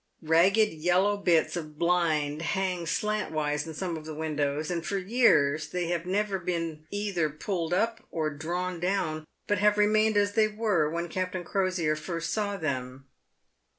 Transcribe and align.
Bagged, 0.23 0.57
yellow 0.73 1.15
bits 1.15 1.55
of 1.55 1.77
blind 1.77 2.41
hang 2.41 2.87
slantways 2.87 3.67
in 3.67 3.75
some 3.75 3.95
of 3.95 4.03
the 4.05 4.15
win 4.15 4.35
dows, 4.35 4.71
and 4.71 4.83
for 4.83 4.97
years 4.97 5.69
they 5.69 5.89
have 5.89 6.07
never 6.07 6.39
been 6.39 6.87
either 6.89 7.29
pulled 7.29 7.71
up 7.71 8.03
or 8.09 8.31
drawn 8.31 8.79
down, 8.79 9.25
but 9.45 9.59
have 9.59 9.77
remained 9.77 10.17
as 10.17 10.33
they 10.33 10.47
were 10.47 10.89
when 10.89 11.07
Captain 11.07 11.43
Crosier 11.43 11.95
first 11.95 12.33
saw 12.33 12.57
them. 12.57 13.05